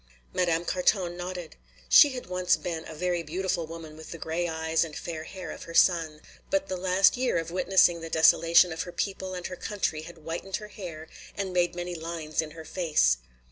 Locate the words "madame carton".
0.33-1.15